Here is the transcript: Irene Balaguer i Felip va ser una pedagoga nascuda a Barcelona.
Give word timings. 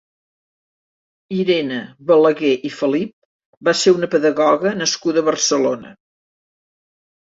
Irene 1.39 1.77
Balaguer 2.07 2.53
i 2.69 2.73
Felip 2.77 3.69
va 3.69 3.77
ser 3.83 3.95
una 3.99 4.09
pedagoga 4.15 4.73
nascuda 4.81 5.23
a 5.25 5.29
Barcelona. 5.33 5.97